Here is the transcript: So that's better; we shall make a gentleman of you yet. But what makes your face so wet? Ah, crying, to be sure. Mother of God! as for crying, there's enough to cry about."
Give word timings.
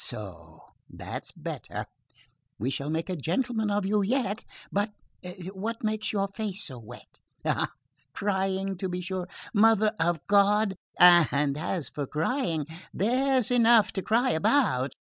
So 0.03 0.63
that's 0.89 1.31
better; 1.31 1.85
we 2.57 2.71
shall 2.71 2.89
make 2.89 3.07
a 3.07 3.15
gentleman 3.15 3.69
of 3.69 3.85
you 3.85 4.01
yet. 4.01 4.43
But 4.71 4.91
what 5.53 5.83
makes 5.83 6.11
your 6.11 6.27
face 6.27 6.63
so 6.63 6.79
wet? 6.79 7.19
Ah, 7.45 7.69
crying, 8.15 8.77
to 8.77 8.89
be 8.89 9.01
sure. 9.01 9.27
Mother 9.53 9.91
of 9.99 10.19
God! 10.25 10.75
as 10.99 11.89
for 11.89 12.07
crying, 12.07 12.65
there's 12.91 13.51
enough 13.51 13.91
to 13.91 14.01
cry 14.01 14.31
about." 14.31 14.95